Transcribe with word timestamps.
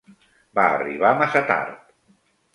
Va 0.59 0.63
arribar 0.77 1.11
massa 1.21 1.45
tard. 1.53 1.79